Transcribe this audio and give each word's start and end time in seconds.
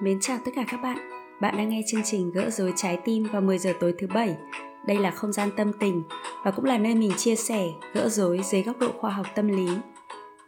Mến 0.00 0.20
chào 0.20 0.38
tất 0.44 0.50
cả 0.54 0.64
các 0.68 0.76
bạn. 0.76 0.98
Bạn 1.40 1.56
đang 1.56 1.68
nghe 1.68 1.82
chương 1.86 2.02
trình 2.04 2.30
Gỡ 2.32 2.50
rối 2.50 2.72
trái 2.76 2.98
tim 3.04 3.24
vào 3.32 3.42
10 3.42 3.58
giờ 3.58 3.72
tối 3.80 3.94
thứ 3.98 4.06
bảy. 4.06 4.36
Đây 4.86 4.98
là 4.98 5.10
không 5.10 5.32
gian 5.32 5.50
tâm 5.56 5.72
tình 5.80 6.02
và 6.44 6.50
cũng 6.50 6.64
là 6.64 6.78
nơi 6.78 6.94
mình 6.94 7.12
chia 7.16 7.36
sẻ, 7.36 7.66
gỡ 7.94 8.08
rối 8.08 8.40
dưới 8.44 8.62
góc 8.62 8.78
độ 8.78 8.92
khoa 9.00 9.10
học 9.10 9.26
tâm 9.34 9.48
lý. 9.48 9.68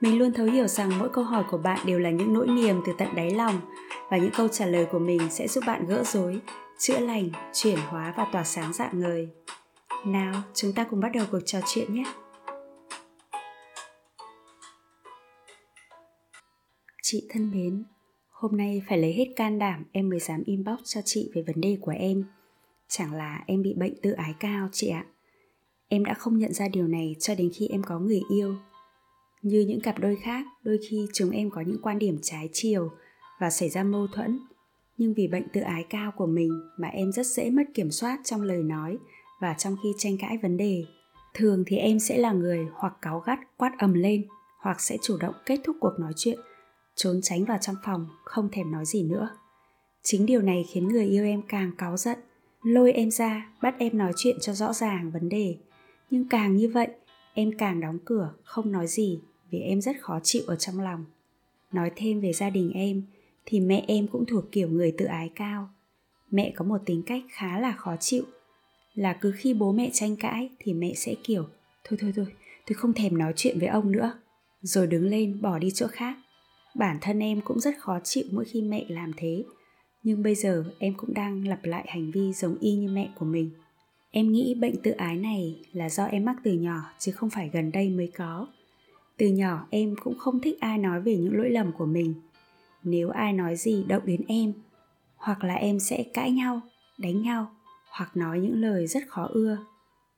Mình 0.00 0.18
luôn 0.18 0.32
thấu 0.32 0.46
hiểu 0.46 0.66
rằng 0.66 0.98
mỗi 0.98 1.08
câu 1.08 1.24
hỏi 1.24 1.44
của 1.50 1.58
bạn 1.58 1.78
đều 1.86 1.98
là 1.98 2.10
những 2.10 2.32
nỗi 2.32 2.46
niềm 2.46 2.80
từ 2.86 2.92
tận 2.98 3.08
đáy 3.14 3.30
lòng 3.30 3.60
và 4.10 4.16
những 4.16 4.30
câu 4.36 4.48
trả 4.48 4.66
lời 4.66 4.86
của 4.92 4.98
mình 4.98 5.20
sẽ 5.30 5.48
giúp 5.48 5.64
bạn 5.66 5.86
gỡ 5.86 6.02
rối, 6.04 6.40
chữa 6.78 6.98
lành, 6.98 7.28
chuyển 7.52 7.78
hóa 7.88 8.14
và 8.16 8.26
tỏa 8.32 8.44
sáng 8.44 8.72
dạng 8.72 9.00
người. 9.00 9.28
Nào, 10.06 10.34
chúng 10.54 10.72
ta 10.72 10.84
cùng 10.90 11.00
bắt 11.00 11.10
đầu 11.14 11.26
cuộc 11.30 11.40
trò 11.46 11.58
chuyện 11.66 11.94
nhé. 11.94 12.04
Chị 17.02 17.28
thân 17.30 17.50
mến, 17.50 17.84
Hôm 18.42 18.56
nay 18.56 18.82
phải 18.88 18.98
lấy 18.98 19.12
hết 19.12 19.26
can 19.36 19.58
đảm 19.58 19.84
em 19.92 20.08
mới 20.08 20.18
dám 20.18 20.42
inbox 20.44 20.78
cho 20.84 21.00
chị 21.04 21.30
về 21.34 21.42
vấn 21.42 21.60
đề 21.60 21.78
của 21.80 21.90
em. 21.90 22.24
Chẳng 22.88 23.12
là 23.12 23.44
em 23.46 23.62
bị 23.62 23.74
bệnh 23.74 23.94
tự 24.02 24.12
ái 24.12 24.34
cao 24.40 24.68
chị 24.72 24.88
ạ. 24.88 25.04
Em 25.88 26.04
đã 26.04 26.14
không 26.14 26.38
nhận 26.38 26.52
ra 26.52 26.68
điều 26.68 26.88
này 26.88 27.16
cho 27.18 27.34
đến 27.34 27.50
khi 27.54 27.68
em 27.68 27.82
có 27.82 27.98
người 27.98 28.20
yêu. 28.30 28.54
Như 29.42 29.60
những 29.60 29.80
cặp 29.80 29.98
đôi 29.98 30.16
khác, 30.16 30.44
đôi 30.62 30.78
khi 30.90 31.06
chúng 31.12 31.30
em 31.30 31.50
có 31.50 31.60
những 31.60 31.82
quan 31.82 31.98
điểm 31.98 32.18
trái 32.22 32.48
chiều 32.52 32.90
và 33.40 33.50
xảy 33.50 33.68
ra 33.68 33.84
mâu 33.84 34.06
thuẫn. 34.06 34.38
Nhưng 34.98 35.14
vì 35.14 35.28
bệnh 35.28 35.48
tự 35.52 35.60
ái 35.60 35.84
cao 35.90 36.12
của 36.16 36.26
mình 36.26 36.50
mà 36.78 36.88
em 36.88 37.12
rất 37.12 37.26
dễ 37.26 37.50
mất 37.50 37.64
kiểm 37.74 37.90
soát 37.90 38.20
trong 38.24 38.42
lời 38.42 38.62
nói 38.62 38.98
và 39.40 39.54
trong 39.58 39.76
khi 39.82 39.88
tranh 39.98 40.16
cãi 40.18 40.38
vấn 40.42 40.56
đề. 40.56 40.84
Thường 41.34 41.64
thì 41.66 41.76
em 41.76 41.98
sẽ 41.98 42.18
là 42.18 42.32
người 42.32 42.66
hoặc 42.74 42.94
cáu 43.02 43.20
gắt 43.20 43.38
quát 43.56 43.72
ầm 43.78 43.94
lên 43.94 44.26
hoặc 44.58 44.80
sẽ 44.80 44.96
chủ 45.02 45.16
động 45.16 45.34
kết 45.46 45.60
thúc 45.64 45.76
cuộc 45.80 45.92
nói 45.98 46.12
chuyện 46.16 46.38
trốn 46.94 47.20
tránh 47.22 47.44
vào 47.44 47.58
trong 47.60 47.76
phòng, 47.84 48.08
không 48.24 48.48
thèm 48.52 48.70
nói 48.70 48.84
gì 48.86 49.02
nữa. 49.02 49.28
Chính 50.02 50.26
điều 50.26 50.42
này 50.42 50.64
khiến 50.70 50.88
người 50.88 51.06
yêu 51.06 51.24
em 51.24 51.42
càng 51.48 51.72
cáu 51.78 51.96
giận, 51.96 52.18
lôi 52.62 52.92
em 52.92 53.10
ra, 53.10 53.52
bắt 53.62 53.74
em 53.78 53.98
nói 53.98 54.12
chuyện 54.16 54.36
cho 54.40 54.52
rõ 54.52 54.72
ràng 54.72 55.10
vấn 55.10 55.28
đề. 55.28 55.56
Nhưng 56.10 56.28
càng 56.28 56.56
như 56.56 56.68
vậy, 56.68 56.88
em 57.34 57.50
càng 57.58 57.80
đóng 57.80 57.98
cửa, 58.04 58.34
không 58.44 58.72
nói 58.72 58.86
gì, 58.86 59.20
vì 59.50 59.58
em 59.58 59.80
rất 59.80 59.96
khó 60.00 60.20
chịu 60.22 60.42
ở 60.46 60.56
trong 60.56 60.80
lòng. 60.80 61.04
Nói 61.72 61.90
thêm 61.96 62.20
về 62.20 62.32
gia 62.32 62.50
đình 62.50 62.72
em, 62.74 63.02
thì 63.46 63.60
mẹ 63.60 63.84
em 63.88 64.06
cũng 64.06 64.26
thuộc 64.26 64.52
kiểu 64.52 64.68
người 64.68 64.94
tự 64.98 65.04
ái 65.04 65.30
cao. 65.34 65.68
Mẹ 66.30 66.52
có 66.56 66.64
một 66.64 66.78
tính 66.86 67.02
cách 67.06 67.22
khá 67.30 67.60
là 67.60 67.72
khó 67.72 67.96
chịu, 68.00 68.24
là 68.94 69.12
cứ 69.12 69.32
khi 69.36 69.54
bố 69.54 69.72
mẹ 69.72 69.90
tranh 69.92 70.16
cãi 70.16 70.50
thì 70.58 70.74
mẹ 70.74 70.92
sẽ 70.94 71.14
kiểu, 71.24 71.44
thôi 71.84 71.98
thôi 72.02 72.12
thôi, 72.16 72.26
tôi 72.66 72.74
không 72.74 72.92
thèm 72.92 73.18
nói 73.18 73.32
chuyện 73.36 73.58
với 73.58 73.68
ông 73.68 73.92
nữa. 73.92 74.12
Rồi 74.62 74.86
đứng 74.86 75.04
lên 75.06 75.40
bỏ 75.40 75.58
đi 75.58 75.70
chỗ 75.70 75.86
khác 75.86 76.16
bản 76.74 76.98
thân 77.00 77.18
em 77.18 77.40
cũng 77.40 77.60
rất 77.60 77.78
khó 77.78 77.98
chịu 78.04 78.24
mỗi 78.32 78.44
khi 78.44 78.62
mẹ 78.62 78.84
làm 78.88 79.12
thế. 79.16 79.44
Nhưng 80.02 80.22
bây 80.22 80.34
giờ 80.34 80.64
em 80.78 80.94
cũng 80.96 81.14
đang 81.14 81.48
lặp 81.48 81.64
lại 81.64 81.84
hành 81.88 82.10
vi 82.10 82.32
giống 82.32 82.58
y 82.60 82.74
như 82.74 82.88
mẹ 82.88 83.10
của 83.18 83.26
mình. 83.26 83.50
Em 84.10 84.32
nghĩ 84.32 84.54
bệnh 84.54 84.82
tự 84.82 84.90
ái 84.90 85.16
này 85.16 85.60
là 85.72 85.88
do 85.88 86.04
em 86.04 86.24
mắc 86.24 86.36
từ 86.44 86.52
nhỏ, 86.52 86.80
chứ 86.98 87.12
không 87.12 87.30
phải 87.30 87.50
gần 87.52 87.72
đây 87.72 87.90
mới 87.90 88.10
có. 88.16 88.46
Từ 89.16 89.28
nhỏ 89.28 89.66
em 89.70 89.94
cũng 90.02 90.18
không 90.18 90.40
thích 90.40 90.60
ai 90.60 90.78
nói 90.78 91.00
về 91.00 91.16
những 91.16 91.36
lỗi 91.36 91.50
lầm 91.50 91.72
của 91.78 91.86
mình. 91.86 92.14
Nếu 92.82 93.10
ai 93.10 93.32
nói 93.32 93.56
gì 93.56 93.84
động 93.88 94.02
đến 94.06 94.20
em, 94.28 94.52
hoặc 95.16 95.44
là 95.44 95.54
em 95.54 95.80
sẽ 95.80 96.04
cãi 96.14 96.30
nhau, 96.30 96.60
đánh 96.98 97.22
nhau, 97.22 97.50
hoặc 97.90 98.16
nói 98.16 98.40
những 98.40 98.60
lời 98.60 98.86
rất 98.86 99.02
khó 99.08 99.28
ưa. 99.32 99.58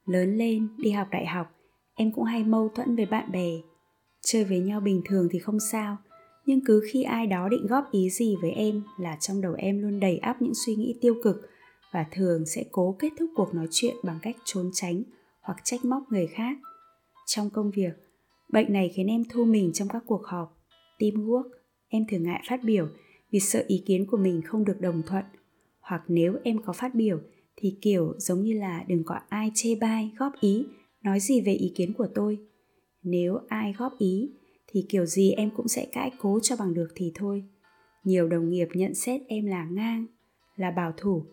Lớn 0.06 0.36
lên, 0.36 0.68
đi 0.78 0.91
học 0.91 1.08
đại 1.11 1.27
học, 1.27 1.50
em 1.94 2.12
cũng 2.12 2.24
hay 2.24 2.44
mâu 2.44 2.68
thuẫn 2.68 2.96
với 2.96 3.06
bạn 3.06 3.33
bè. 3.33 3.50
Chơi 4.20 4.44
với 4.44 4.61
nhau 4.61 4.80
bình 4.80 5.02
thường 5.05 5.28
thì 5.30 5.39
không 5.39 5.61
sao 5.61 5.96
nhưng 6.47 6.61
cứ 6.64 6.83
khi 6.92 7.03
ai 7.03 7.27
đó 7.27 7.48
định 7.48 7.67
góp 7.67 7.84
ý 7.91 8.11
gì 8.11 8.37
với 8.42 8.50
em 8.50 8.83
là 8.98 9.17
trong 9.20 9.41
đầu 9.41 9.55
em 9.59 9.83
luôn 9.83 10.00
đầy 10.00 10.19
áp 10.19 10.42
những 10.42 10.55
suy 10.67 10.75
nghĩ 10.75 10.98
tiêu 11.01 11.14
cực 11.23 11.36
và 11.92 12.06
thường 12.11 12.47
sẽ 12.47 12.64
cố 12.73 12.97
kết 12.98 13.12
thúc 13.19 13.31
cuộc 13.34 13.55
nói 13.55 13.67
chuyện 13.70 13.97
bằng 14.03 14.19
cách 14.23 14.36
trốn 14.45 14.70
tránh 14.73 15.02
hoặc 15.41 15.58
trách 15.64 15.85
móc 15.85 16.02
người 16.11 16.27
khác. 16.27 16.58
Trong 17.27 17.51
công 17.51 17.70
việc, 17.70 17.92
bệnh 18.52 18.73
này 18.73 18.92
khiến 18.95 19.07
em 19.07 19.23
thu 19.30 19.45
mình 19.45 19.73
trong 19.73 19.89
các 19.89 20.02
cuộc 20.07 20.27
họp, 20.27 20.58
teamwork. 20.98 21.48
Em 21.89 22.05
thường 22.11 22.23
ngại 22.23 22.42
phát 22.48 22.64
biểu 22.64 22.89
vì 23.30 23.41
sợ 23.41 23.64
ý 23.67 23.83
kiến 23.86 24.07
của 24.11 24.17
mình 24.17 24.42
không 24.42 24.64
được 24.64 24.80
đồng 24.80 25.02
thuận. 25.07 25.24
Hoặc 25.80 26.02
nếu 26.08 26.35
em 26.42 26.63
có 26.63 26.73
phát 26.73 26.95
biểu 26.95 27.18
thì, 27.57 27.79
kiểu, 27.83 28.14
giống 28.18 28.42
như 28.42 28.52
là 28.52 28.85
đừng 28.89 29.05
có 29.05 29.18
ai 29.29 29.51
chê 29.55 29.74
bai, 29.74 30.13
góp 30.18 30.33
ý, 30.41 30.67
nói 31.02 31.20
gì 31.20 31.41
về 31.41 31.52
ý 31.52 31.73
kiến 31.74 31.92
của 31.92 32.08
tôi. 32.14 32.39
Nếu 33.02 33.39
ai 33.48 33.74
góp 33.79 33.98
ý 33.98 34.30
thì 34.74 34.86
kiểu 34.89 35.07
gì 35.07 35.33
em 35.33 35.51
cũng 35.57 35.68
sẽ 35.68 35.86
cãi 35.92 36.11
cố 36.18 36.40
cho 36.42 36.57
bằng 36.57 36.74
được 36.74 36.89
thì 36.95 37.12
thôi. 37.14 37.45
Nhiều 38.05 38.29
đồng 38.29 38.51
nghiệp 38.51 38.68
nhận 38.74 38.95
xét 38.95 39.20
em 39.29 39.46
là 39.46 39.64
ngang, 39.64 40.07
là 40.57 40.70
bảo 40.70 40.92
thủ. 40.96 41.24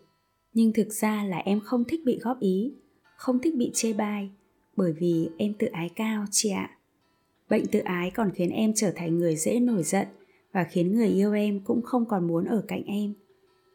Nhưng 0.54 0.72
thực 0.72 0.92
ra 0.92 1.24
là 1.24 1.38
em 1.38 1.60
không 1.60 1.84
thích 1.84 2.00
bị 2.04 2.18
góp 2.18 2.40
ý, 2.40 2.74
không 3.16 3.38
thích 3.38 3.54
bị 3.56 3.70
chê 3.74 3.92
bai, 3.92 4.30
bởi 4.76 4.92
vì 4.92 5.28
em 5.38 5.54
tự 5.58 5.66
ái 5.66 5.90
cao 5.96 6.24
chị 6.30 6.50
ạ. 6.50 6.70
Bệnh 7.50 7.66
tự 7.66 7.78
ái 7.78 8.10
còn 8.10 8.30
khiến 8.34 8.50
em 8.50 8.72
trở 8.76 8.92
thành 8.96 9.18
người 9.18 9.36
dễ 9.36 9.60
nổi 9.60 9.82
giận 9.82 10.06
và 10.52 10.64
khiến 10.64 10.94
người 10.94 11.08
yêu 11.08 11.32
em 11.32 11.60
cũng 11.64 11.82
không 11.82 12.06
còn 12.08 12.26
muốn 12.26 12.44
ở 12.44 12.64
cạnh 12.68 12.82
em. 12.84 13.14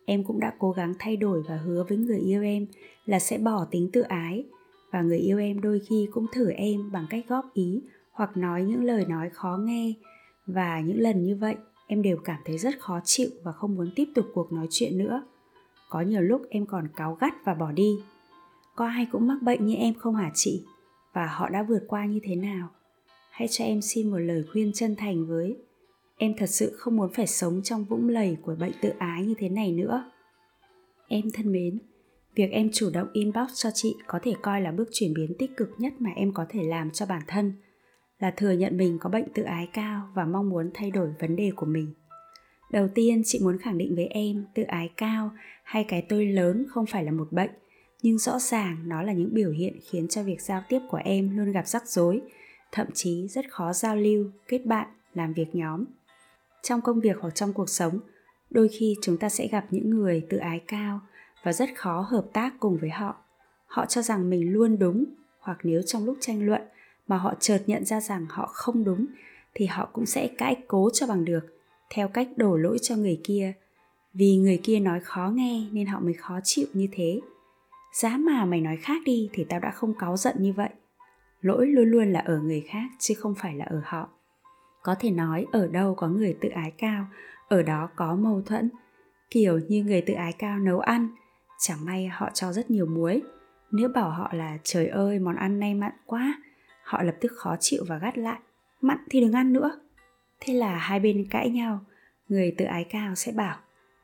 Em 0.05 0.23
cũng 0.23 0.39
đã 0.39 0.53
cố 0.59 0.71
gắng 0.71 0.93
thay 0.99 1.17
đổi 1.17 1.43
và 1.47 1.57
hứa 1.57 1.85
với 1.89 1.97
người 1.97 2.19
yêu 2.19 2.43
em 2.43 2.67
là 3.05 3.19
sẽ 3.19 3.37
bỏ 3.37 3.65
tính 3.71 3.89
tự 3.93 4.01
ái 4.01 4.45
và 4.91 5.01
người 5.01 5.19
yêu 5.19 5.39
em 5.39 5.61
đôi 5.61 5.81
khi 5.89 6.07
cũng 6.11 6.25
thử 6.33 6.49
em 6.49 6.91
bằng 6.91 7.05
cách 7.09 7.25
góp 7.27 7.53
ý 7.53 7.81
hoặc 8.17 8.37
nói 8.37 8.63
những 8.63 8.83
lời 8.83 9.05
nói 9.05 9.29
khó 9.29 9.57
nghe. 9.57 9.93
Và 10.47 10.81
những 10.81 10.99
lần 10.99 11.23
như 11.23 11.35
vậy, 11.35 11.55
em 11.87 12.01
đều 12.01 12.17
cảm 12.17 12.41
thấy 12.45 12.57
rất 12.57 12.79
khó 12.79 12.99
chịu 13.03 13.29
và 13.43 13.51
không 13.51 13.75
muốn 13.75 13.89
tiếp 13.95 14.05
tục 14.15 14.25
cuộc 14.33 14.53
nói 14.53 14.67
chuyện 14.69 14.97
nữa. 14.97 15.23
Có 15.89 16.01
nhiều 16.01 16.21
lúc 16.21 16.41
em 16.49 16.65
còn 16.65 16.87
cáu 16.95 17.15
gắt 17.15 17.33
và 17.45 17.53
bỏ 17.53 17.71
đi. 17.71 17.99
Có 18.75 18.87
ai 18.87 19.07
cũng 19.11 19.27
mắc 19.27 19.41
bệnh 19.41 19.65
như 19.65 19.75
em 19.75 19.93
không 19.93 20.15
hả 20.15 20.31
chị? 20.35 20.65
Và 21.13 21.25
họ 21.25 21.49
đã 21.49 21.63
vượt 21.63 21.83
qua 21.87 22.05
như 22.05 22.19
thế 22.23 22.35
nào? 22.35 22.69
Hãy 23.31 23.47
cho 23.47 23.65
em 23.65 23.81
xin 23.81 24.11
một 24.11 24.17
lời 24.17 24.43
khuyên 24.51 24.71
chân 24.73 24.95
thành 24.95 25.25
với, 25.25 25.57
em 26.17 26.33
thật 26.37 26.49
sự 26.49 26.75
không 26.77 26.95
muốn 26.95 27.13
phải 27.13 27.27
sống 27.27 27.61
trong 27.63 27.83
vũng 27.85 28.09
lầy 28.09 28.37
của 28.41 28.55
bệnh 28.59 28.71
tự 28.81 28.89
ái 28.97 29.25
như 29.25 29.33
thế 29.37 29.49
này 29.49 29.71
nữa. 29.71 30.11
Em 31.07 31.31
thân 31.33 31.51
mến, 31.51 31.79
việc 32.35 32.51
em 32.51 32.69
chủ 32.73 32.89
động 32.93 33.07
inbox 33.13 33.49
cho 33.55 33.69
chị 33.73 33.95
có 34.07 34.19
thể 34.23 34.33
coi 34.41 34.61
là 34.61 34.71
bước 34.71 34.87
chuyển 34.91 35.13
biến 35.13 35.33
tích 35.39 35.57
cực 35.57 35.69
nhất 35.77 35.93
mà 35.99 36.09
em 36.15 36.33
có 36.33 36.45
thể 36.49 36.63
làm 36.63 36.91
cho 36.91 37.05
bản 37.05 37.21
thân 37.27 37.53
là 38.19 38.31
thừa 38.31 38.51
nhận 38.51 38.77
mình 38.77 38.97
có 38.99 39.09
bệnh 39.09 39.29
tự 39.33 39.43
ái 39.43 39.69
cao 39.73 40.09
và 40.13 40.25
mong 40.25 40.49
muốn 40.49 40.71
thay 40.73 40.91
đổi 40.91 41.09
vấn 41.19 41.35
đề 41.35 41.51
của 41.55 41.65
mình. 41.65 41.93
Đầu 42.71 42.87
tiên, 42.95 43.21
chị 43.25 43.39
muốn 43.43 43.57
khẳng 43.57 43.77
định 43.77 43.95
với 43.95 44.07
em, 44.07 44.45
tự 44.55 44.63
ái 44.63 44.89
cao 44.97 45.31
hay 45.63 45.83
cái 45.83 46.05
tôi 46.09 46.25
lớn 46.25 46.65
không 46.69 46.85
phải 46.85 47.03
là 47.03 47.11
một 47.11 47.27
bệnh, 47.31 47.49
nhưng 48.01 48.17
rõ 48.17 48.39
ràng 48.39 48.77
nó 48.85 49.01
là 49.01 49.13
những 49.13 49.33
biểu 49.33 49.51
hiện 49.51 49.79
khiến 49.89 50.07
cho 50.07 50.23
việc 50.23 50.41
giao 50.41 50.63
tiếp 50.69 50.79
của 50.89 50.99
em 51.03 51.37
luôn 51.37 51.51
gặp 51.51 51.67
rắc 51.67 51.87
rối, 51.87 52.21
thậm 52.71 52.87
chí 52.93 53.27
rất 53.27 53.45
khó 53.51 53.73
giao 53.73 53.95
lưu, 53.95 54.25
kết 54.47 54.65
bạn, 54.65 54.87
làm 55.13 55.33
việc 55.33 55.55
nhóm. 55.55 55.85
Trong 56.63 56.81
công 56.81 56.99
việc 56.99 57.17
hoặc 57.19 57.35
trong 57.35 57.53
cuộc 57.53 57.69
sống, 57.69 57.99
đôi 58.49 58.67
khi 58.67 58.95
chúng 59.01 59.17
ta 59.17 59.29
sẽ 59.29 59.47
gặp 59.47 59.65
những 59.71 59.89
người 59.89 60.25
tự 60.29 60.37
ái 60.37 60.61
cao 60.67 61.01
và 61.43 61.53
rất 61.53 61.69
khó 61.75 62.07
hợp 62.09 62.25
tác 62.33 62.53
cùng 62.59 62.77
với 62.77 62.89
họ. 62.89 63.15
Họ 63.67 63.85
cho 63.85 64.01
rằng 64.01 64.29
mình 64.29 64.53
luôn 64.53 64.79
đúng 64.79 65.05
hoặc 65.39 65.57
nếu 65.63 65.81
trong 65.81 66.05
lúc 66.05 66.17
tranh 66.19 66.45
luận 66.45 66.61
mà 67.07 67.17
họ 67.17 67.33
chợt 67.39 67.63
nhận 67.67 67.85
ra 67.85 68.01
rằng 68.01 68.25
họ 68.29 68.49
không 68.53 68.83
đúng, 68.83 69.05
thì 69.53 69.65
họ 69.65 69.89
cũng 69.93 70.05
sẽ 70.05 70.27
cãi 70.27 70.55
cố 70.67 70.89
cho 70.93 71.07
bằng 71.07 71.25
được, 71.25 71.45
theo 71.89 72.07
cách 72.07 72.27
đổ 72.35 72.57
lỗi 72.57 72.77
cho 72.81 72.95
người 72.95 73.21
kia. 73.23 73.53
Vì 74.13 74.35
người 74.35 74.59
kia 74.63 74.79
nói 74.79 74.99
khó 74.99 75.31
nghe 75.33 75.67
nên 75.71 75.87
họ 75.87 75.99
mới 75.99 76.13
khó 76.13 76.39
chịu 76.43 76.67
như 76.73 76.87
thế. 76.91 77.21
Giá 77.93 78.17
mà 78.17 78.45
mày 78.45 78.61
nói 78.61 78.77
khác 78.77 79.01
đi 79.05 79.29
thì 79.33 79.45
tao 79.49 79.59
đã 79.59 79.71
không 79.71 79.93
cáu 79.99 80.17
giận 80.17 80.35
như 80.39 80.53
vậy. 80.53 80.69
Lỗi 81.41 81.67
luôn 81.67 81.91
luôn 81.91 82.11
là 82.11 82.19
ở 82.19 82.39
người 82.39 82.63
khác 82.67 82.87
chứ 82.99 83.13
không 83.13 83.35
phải 83.35 83.55
là 83.55 83.65
ở 83.65 83.81
họ. 83.85 84.09
Có 84.83 84.95
thể 84.99 85.11
nói 85.11 85.45
ở 85.51 85.67
đâu 85.67 85.95
có 85.95 86.07
người 86.07 86.37
tự 86.41 86.49
ái 86.49 86.71
cao, 86.77 87.07
ở 87.47 87.63
đó 87.63 87.89
có 87.95 88.15
mâu 88.15 88.41
thuẫn. 88.41 88.69
Kiểu 89.31 89.59
như 89.67 89.83
người 89.83 90.01
tự 90.01 90.13
ái 90.13 90.33
cao 90.33 90.59
nấu 90.59 90.79
ăn, 90.79 91.09
chẳng 91.59 91.85
may 91.85 92.07
họ 92.07 92.29
cho 92.33 92.53
rất 92.53 92.71
nhiều 92.71 92.85
muối. 92.85 93.21
Nếu 93.71 93.89
bảo 93.89 94.09
họ 94.09 94.29
là 94.33 94.57
trời 94.63 94.87
ơi, 94.87 95.19
món 95.19 95.35
ăn 95.35 95.59
này 95.59 95.73
mặn 95.73 95.91
quá 96.05 96.41
họ 96.87 97.03
lập 97.03 97.15
tức 97.19 97.31
khó 97.35 97.55
chịu 97.59 97.83
và 97.87 97.97
gắt 97.97 98.17
lại. 98.17 98.39
Mặn 98.81 98.97
thì 99.09 99.21
đừng 99.21 99.33
ăn 99.33 99.53
nữa. 99.53 99.79
Thế 100.39 100.53
là 100.53 100.77
hai 100.77 100.99
bên 100.99 101.27
cãi 101.29 101.49
nhau. 101.49 101.79
Người 102.29 102.55
tự 102.57 102.65
ái 102.65 102.83
cao 102.83 103.15
sẽ 103.15 103.31
bảo, 103.31 103.57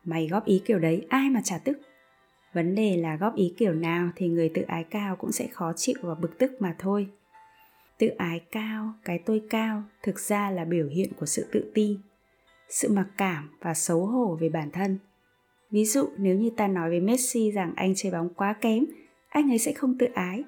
mày 0.03 0.27
góp 0.27 0.45
ý 0.45 0.61
kiểu 0.65 0.79
đấy, 0.79 1.05
ai 1.09 1.29
mà 1.29 1.41
trả 1.43 1.57
tức? 1.57 1.77
Vấn 2.53 2.75
đề 2.75 2.97
là 2.97 3.15
góp 3.15 3.35
ý 3.35 3.53
kiểu 3.57 3.73
nào 3.73 4.09
thì 4.15 4.27
người 4.27 4.51
tự 4.53 4.61
ái 4.61 4.83
cao 4.83 5.15
cũng 5.15 5.31
sẽ 5.31 5.47
khó 5.47 5.73
chịu 5.75 5.95
và 6.01 6.15
bực 6.15 6.37
tức 6.37 6.51
mà 6.59 6.75
thôi. 6.79 7.07
Tự 7.97 8.07
ái 8.07 8.41
cao, 8.51 8.93
cái 9.03 9.19
tôi 9.25 9.41
cao, 9.49 9.83
thực 10.03 10.19
ra 10.19 10.51
là 10.51 10.65
biểu 10.65 10.87
hiện 10.87 11.11
của 11.19 11.25
sự 11.25 11.45
tự 11.51 11.71
ti, 11.73 11.97
sự 12.69 12.89
mặc 12.89 13.07
cảm 13.17 13.49
và 13.61 13.73
xấu 13.73 14.05
hổ 14.05 14.37
về 14.41 14.49
bản 14.49 14.71
thân. 14.71 14.97
Ví 15.71 15.85
dụ, 15.85 16.09
nếu 16.17 16.35
như 16.35 16.49
ta 16.57 16.67
nói 16.67 16.89
với 16.89 16.99
messi 16.99 17.51
rằng 17.51 17.73
anh 17.75 17.93
chơi 17.95 18.11
bóng 18.11 18.29
quá 18.33 18.53
kém, 18.53 18.85
anh 19.29 19.51
ấy 19.51 19.59
sẽ 19.59 19.73
không 19.73 19.97
tự 19.97 20.07
ái 20.13 20.43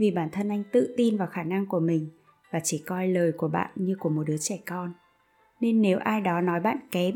vì 0.00 0.10
bản 0.10 0.28
thân 0.32 0.48
anh 0.48 0.62
tự 0.72 0.94
tin 0.96 1.16
vào 1.16 1.28
khả 1.32 1.42
năng 1.42 1.66
của 1.66 1.80
mình 1.80 2.08
và 2.50 2.60
chỉ 2.64 2.82
coi 2.86 3.08
lời 3.08 3.32
của 3.32 3.48
bạn 3.48 3.70
như 3.74 3.96
của 4.00 4.08
một 4.08 4.22
đứa 4.26 4.36
trẻ 4.36 4.58
con. 4.66 4.92
Nên 5.60 5.82
nếu 5.82 5.98
ai 5.98 6.20
đó 6.20 6.40
nói 6.40 6.60
bạn 6.60 6.76
kém, 6.92 7.14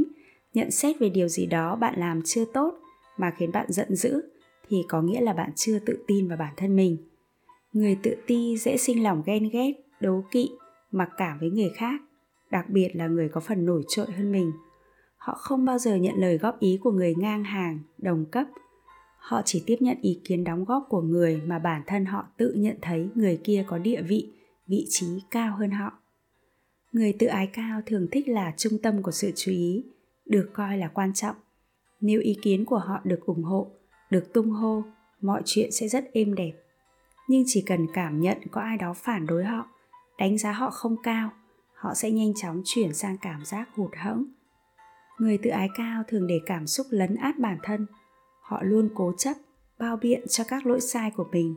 nhận 0.54 0.70
xét 0.70 0.96
về 1.00 1.08
điều 1.08 1.28
gì 1.28 1.46
đó 1.46 1.76
bạn 1.76 1.94
làm 1.98 2.22
chưa 2.24 2.44
tốt 2.44 2.74
mà 3.16 3.32
khiến 3.38 3.52
bạn 3.52 3.66
giận 3.68 3.96
dữ, 3.96 4.22
thì 4.68 4.82
có 4.88 5.02
nghĩa 5.02 5.20
là 5.20 5.32
bạn 5.32 5.50
chưa 5.56 5.78
tự 5.78 6.04
tin 6.06 6.28
vào 6.28 6.38
bản 6.38 6.54
thân 6.56 6.76
mình. 6.76 6.96
Người 7.72 7.98
tự 8.02 8.16
ti 8.26 8.56
dễ 8.56 8.76
sinh 8.76 9.02
lòng 9.02 9.22
ghen 9.26 9.48
ghét, 9.52 9.72
đố 10.00 10.22
kỵ, 10.30 10.50
mặc 10.92 11.10
cảm 11.16 11.38
với 11.38 11.50
người 11.50 11.70
khác, 11.76 12.00
đặc 12.50 12.70
biệt 12.70 12.90
là 12.94 13.06
người 13.06 13.28
có 13.28 13.40
phần 13.40 13.66
nổi 13.66 13.82
trội 13.88 14.06
hơn 14.06 14.32
mình. 14.32 14.52
Họ 15.16 15.34
không 15.34 15.64
bao 15.64 15.78
giờ 15.78 15.96
nhận 15.96 16.14
lời 16.16 16.38
góp 16.38 16.60
ý 16.60 16.78
của 16.82 16.90
người 16.90 17.14
ngang 17.14 17.44
hàng, 17.44 17.78
đồng 17.98 18.24
cấp 18.30 18.46
họ 19.24 19.42
chỉ 19.44 19.62
tiếp 19.66 19.76
nhận 19.80 19.98
ý 20.00 20.20
kiến 20.24 20.44
đóng 20.44 20.64
góp 20.64 20.86
của 20.88 21.00
người 21.02 21.40
mà 21.46 21.58
bản 21.58 21.82
thân 21.86 22.04
họ 22.04 22.26
tự 22.36 22.52
nhận 22.52 22.76
thấy 22.82 23.08
người 23.14 23.40
kia 23.44 23.64
có 23.68 23.78
địa 23.78 24.02
vị 24.02 24.32
vị 24.66 24.86
trí 24.88 25.06
cao 25.30 25.56
hơn 25.56 25.70
họ. 25.70 25.92
Người 26.92 27.16
tự 27.18 27.26
ái 27.26 27.50
cao 27.52 27.80
thường 27.86 28.06
thích 28.12 28.28
là 28.28 28.54
trung 28.56 28.72
tâm 28.82 29.02
của 29.02 29.10
sự 29.10 29.32
chú 29.36 29.52
ý, 29.52 29.84
được 30.26 30.50
coi 30.52 30.78
là 30.78 30.88
quan 30.88 31.14
trọng. 31.14 31.36
Nếu 32.00 32.20
ý 32.20 32.36
kiến 32.42 32.64
của 32.64 32.78
họ 32.78 33.00
được 33.04 33.20
ủng 33.26 33.42
hộ, 33.42 33.70
được 34.10 34.32
tung 34.32 34.50
hô, 34.50 34.82
mọi 35.20 35.42
chuyện 35.44 35.72
sẽ 35.72 35.88
rất 35.88 36.04
êm 36.12 36.34
đẹp. 36.34 36.52
Nhưng 37.28 37.44
chỉ 37.46 37.62
cần 37.66 37.86
cảm 37.94 38.20
nhận 38.20 38.38
có 38.50 38.60
ai 38.60 38.76
đó 38.76 38.94
phản 38.96 39.26
đối 39.26 39.44
họ, 39.44 39.66
đánh 40.18 40.38
giá 40.38 40.52
họ 40.52 40.70
không 40.70 40.96
cao, 41.02 41.30
họ 41.74 41.94
sẽ 41.94 42.10
nhanh 42.10 42.34
chóng 42.34 42.62
chuyển 42.64 42.94
sang 42.94 43.16
cảm 43.22 43.44
giác 43.44 43.68
hụt 43.74 43.90
hẫng. 43.96 44.24
Người 45.18 45.38
tự 45.38 45.50
ái 45.50 45.68
cao 45.76 46.02
thường 46.08 46.26
để 46.26 46.40
cảm 46.46 46.66
xúc 46.66 46.86
lấn 46.90 47.14
át 47.14 47.38
bản 47.38 47.58
thân 47.62 47.86
họ 48.44 48.62
luôn 48.62 48.88
cố 48.94 49.12
chấp, 49.18 49.34
bao 49.78 49.96
biện 49.96 50.28
cho 50.28 50.44
các 50.48 50.66
lỗi 50.66 50.80
sai 50.80 51.10
của 51.16 51.26
mình. 51.32 51.54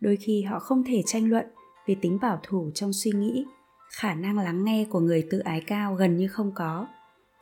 Đôi 0.00 0.16
khi 0.16 0.42
họ 0.42 0.58
không 0.58 0.84
thể 0.84 1.02
tranh 1.06 1.30
luận 1.30 1.46
vì 1.86 1.94
tính 1.94 2.18
bảo 2.22 2.40
thủ 2.42 2.70
trong 2.74 2.92
suy 2.92 3.10
nghĩ, 3.10 3.46
khả 3.90 4.14
năng 4.14 4.38
lắng 4.38 4.64
nghe 4.64 4.86
của 4.90 5.00
người 5.00 5.26
tự 5.30 5.38
ái 5.38 5.60
cao 5.66 5.94
gần 5.94 6.16
như 6.16 6.28
không 6.28 6.52
có. 6.54 6.86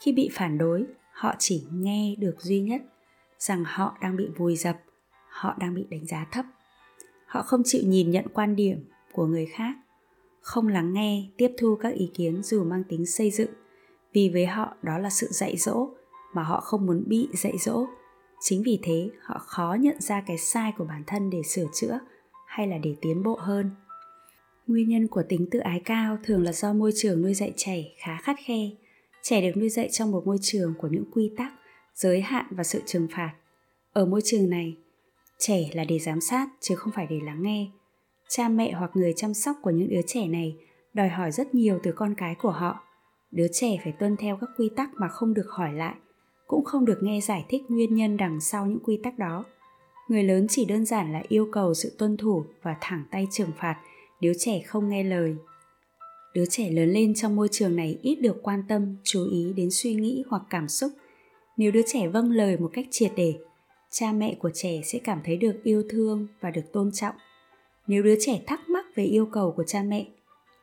Khi 0.00 0.12
bị 0.12 0.30
phản 0.32 0.58
đối, 0.58 0.84
họ 1.12 1.34
chỉ 1.38 1.66
nghe 1.72 2.14
được 2.18 2.34
duy 2.38 2.60
nhất 2.60 2.82
rằng 3.38 3.64
họ 3.66 3.98
đang 4.00 4.16
bị 4.16 4.28
vùi 4.36 4.56
dập, 4.56 4.76
họ 5.28 5.54
đang 5.58 5.74
bị 5.74 5.86
đánh 5.90 6.06
giá 6.06 6.26
thấp. 6.32 6.44
Họ 7.26 7.42
không 7.42 7.62
chịu 7.64 7.82
nhìn 7.86 8.10
nhận 8.10 8.24
quan 8.34 8.56
điểm 8.56 8.84
của 9.12 9.26
người 9.26 9.46
khác, 9.46 9.74
không 10.40 10.68
lắng 10.68 10.92
nghe, 10.92 11.30
tiếp 11.36 11.50
thu 11.58 11.76
các 11.76 11.94
ý 11.94 12.10
kiến 12.14 12.42
dù 12.42 12.64
mang 12.64 12.84
tính 12.88 13.06
xây 13.06 13.30
dựng. 13.30 13.50
Vì 14.12 14.30
với 14.32 14.46
họ, 14.46 14.76
đó 14.82 14.98
là 14.98 15.10
sự 15.10 15.26
dạy 15.30 15.56
dỗ 15.56 15.88
mà 16.34 16.42
họ 16.42 16.60
không 16.60 16.86
muốn 16.86 17.04
bị 17.06 17.28
dạy 17.32 17.58
dỗ 17.58 17.86
chính 18.42 18.62
vì 18.62 18.78
thế, 18.82 19.10
họ 19.22 19.38
khó 19.38 19.76
nhận 19.80 20.00
ra 20.00 20.22
cái 20.26 20.38
sai 20.38 20.72
của 20.78 20.84
bản 20.84 21.02
thân 21.06 21.30
để 21.30 21.42
sửa 21.42 21.66
chữa 21.74 21.98
hay 22.46 22.66
là 22.66 22.78
để 22.78 22.94
tiến 23.00 23.22
bộ 23.22 23.36
hơn. 23.40 23.70
Nguyên 24.66 24.88
nhân 24.88 25.06
của 25.06 25.22
tính 25.28 25.46
tự 25.50 25.58
ái 25.58 25.82
cao 25.84 26.18
thường 26.24 26.42
là 26.42 26.52
do 26.52 26.72
môi 26.72 26.92
trường 26.96 27.22
nuôi 27.22 27.34
dạy 27.34 27.52
trẻ 27.56 27.84
khá 27.98 28.18
khắt 28.22 28.36
khe. 28.44 28.70
Trẻ 29.22 29.40
được 29.40 29.56
nuôi 29.56 29.68
dạy 29.68 29.88
trong 29.88 30.10
một 30.10 30.26
môi 30.26 30.38
trường 30.40 30.74
của 30.78 30.88
những 30.88 31.04
quy 31.12 31.32
tắc, 31.36 31.52
giới 31.94 32.20
hạn 32.20 32.46
và 32.50 32.64
sự 32.64 32.82
trừng 32.86 33.08
phạt. 33.10 33.32
Ở 33.92 34.06
môi 34.06 34.20
trường 34.24 34.50
này, 34.50 34.76
trẻ 35.38 35.70
là 35.72 35.84
để 35.84 35.98
giám 35.98 36.20
sát 36.20 36.48
chứ 36.60 36.74
không 36.74 36.92
phải 36.92 37.06
để 37.10 37.20
lắng 37.24 37.42
nghe. 37.42 37.70
Cha 38.28 38.48
mẹ 38.48 38.72
hoặc 38.72 38.90
người 38.94 39.12
chăm 39.16 39.34
sóc 39.34 39.56
của 39.62 39.70
những 39.70 39.88
đứa 39.88 40.02
trẻ 40.06 40.26
này 40.26 40.56
đòi 40.94 41.08
hỏi 41.08 41.32
rất 41.32 41.54
nhiều 41.54 41.78
từ 41.82 41.92
con 41.92 42.14
cái 42.14 42.34
của 42.34 42.50
họ. 42.50 42.84
Đứa 43.30 43.46
trẻ 43.52 43.78
phải 43.84 43.92
tuân 43.92 44.16
theo 44.16 44.38
các 44.40 44.50
quy 44.58 44.70
tắc 44.76 44.90
mà 44.94 45.08
không 45.08 45.34
được 45.34 45.46
hỏi 45.48 45.72
lại 45.72 45.94
cũng 46.52 46.64
không 46.64 46.84
được 46.84 46.98
nghe 47.02 47.20
giải 47.20 47.44
thích 47.48 47.62
nguyên 47.68 47.94
nhân 47.94 48.16
đằng 48.16 48.40
sau 48.40 48.66
những 48.66 48.78
quy 48.84 49.00
tắc 49.02 49.18
đó. 49.18 49.44
Người 50.08 50.24
lớn 50.24 50.46
chỉ 50.50 50.64
đơn 50.64 50.84
giản 50.84 51.12
là 51.12 51.22
yêu 51.28 51.48
cầu 51.52 51.74
sự 51.74 51.92
tuân 51.98 52.16
thủ 52.16 52.44
và 52.62 52.76
thẳng 52.80 53.04
tay 53.10 53.26
trừng 53.30 53.50
phạt 53.58 53.76
nếu 54.20 54.32
trẻ 54.38 54.62
không 54.66 54.88
nghe 54.88 55.02
lời. 55.02 55.36
Đứa 56.34 56.44
trẻ 56.46 56.70
lớn 56.70 56.88
lên 56.88 57.14
trong 57.14 57.36
môi 57.36 57.48
trường 57.48 57.76
này 57.76 57.98
ít 58.02 58.14
được 58.14 58.42
quan 58.42 58.62
tâm, 58.68 58.96
chú 59.04 59.28
ý 59.30 59.52
đến 59.56 59.70
suy 59.70 59.94
nghĩ 59.94 60.24
hoặc 60.28 60.42
cảm 60.50 60.68
xúc. 60.68 60.92
Nếu 61.56 61.72
đứa 61.72 61.82
trẻ 61.86 62.08
vâng 62.08 62.30
lời 62.30 62.56
một 62.56 62.70
cách 62.72 62.86
triệt 62.90 63.12
để, 63.16 63.34
cha 63.90 64.12
mẹ 64.12 64.34
của 64.34 64.50
trẻ 64.54 64.80
sẽ 64.84 64.98
cảm 64.98 65.20
thấy 65.24 65.36
được 65.36 65.60
yêu 65.64 65.82
thương 65.88 66.26
và 66.40 66.50
được 66.50 66.72
tôn 66.72 66.90
trọng. 66.92 67.14
Nếu 67.86 68.02
đứa 68.02 68.14
trẻ 68.20 68.40
thắc 68.46 68.68
mắc 68.68 68.86
về 68.94 69.04
yêu 69.04 69.26
cầu 69.26 69.52
của 69.56 69.64
cha 69.64 69.82
mẹ, 69.82 70.06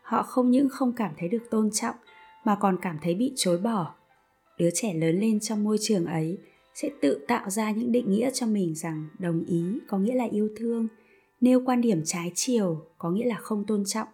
họ 0.01 0.23
không 0.23 0.51
những 0.51 0.69
không 0.69 0.93
cảm 0.95 1.11
thấy 1.17 1.29
được 1.29 1.43
tôn 1.51 1.71
trọng, 1.71 1.95
mà 2.45 2.57
còn 2.59 2.77
cảm 2.81 2.99
thấy 3.01 3.13
bị 3.13 3.33
chối 3.35 3.57
bỏ 3.57 3.98
đứa 4.59 4.69
trẻ 4.73 4.93
lớn 4.93 5.19
lên 5.19 5.39
trong 5.39 5.63
môi 5.63 5.77
trường 5.81 6.05
ấy 6.05 6.37
sẽ 6.73 6.89
tự 7.01 7.25
tạo 7.27 7.49
ra 7.49 7.71
những 7.71 7.91
định 7.91 8.11
nghĩa 8.11 8.31
cho 8.33 8.45
mình 8.45 8.75
rằng 8.75 9.07
đồng 9.19 9.43
ý 9.45 9.63
có 9.87 9.97
nghĩa 9.97 10.15
là 10.15 10.27
yêu 10.31 10.49
thương, 10.57 10.87
nêu 11.41 11.61
quan 11.65 11.81
điểm 11.81 12.01
trái 12.05 12.31
chiều 12.35 12.81
có 12.97 13.11
nghĩa 13.11 13.25
là 13.25 13.35
không 13.35 13.65
tôn 13.67 13.83
trọng. 13.85 14.07